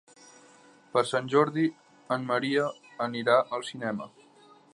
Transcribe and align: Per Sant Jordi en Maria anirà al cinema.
Per 0.95 1.03
Sant 1.09 1.29
Jordi 1.33 1.67
en 2.17 2.25
Maria 2.33 2.67
anirà 3.09 3.41
al 3.59 3.69
cinema. 3.73 4.11